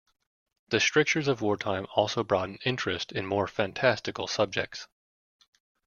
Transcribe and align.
The 0.69 0.79
strictures 0.79 1.27
of 1.27 1.43
wartime 1.43 1.85
also 1.95 2.23
brought 2.23 2.49
an 2.49 2.57
interest 2.65 3.11
in 3.11 3.27
more 3.27 3.45
fantastical 3.45 4.25
subjects. 4.25 4.87